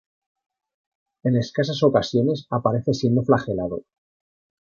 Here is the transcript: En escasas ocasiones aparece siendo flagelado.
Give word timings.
En 1.21 1.37
escasas 1.37 1.83
ocasiones 1.83 2.47
aparece 2.49 2.95
siendo 2.95 3.21
flagelado. 3.21 3.83